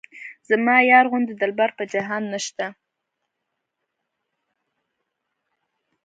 زما 0.49 0.75
یار 0.91 1.05
غوندې 1.11 1.33
دلبر 1.41 1.69
په 1.77 1.83
جهان 1.93 2.23
نشته. 2.33 2.65